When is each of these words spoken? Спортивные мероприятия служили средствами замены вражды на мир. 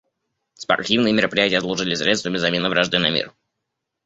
Спортивные 0.55 1.13
мероприятия 1.13 1.61
служили 1.61 1.93
средствами 1.93 2.37
замены 2.37 2.69
вражды 2.69 2.97
на 2.97 3.11
мир. 3.11 3.35